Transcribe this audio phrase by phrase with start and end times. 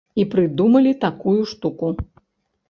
[0.21, 1.93] І прыдумалі такую штуку.